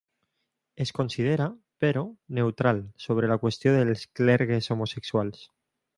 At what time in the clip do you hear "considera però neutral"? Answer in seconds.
0.99-2.81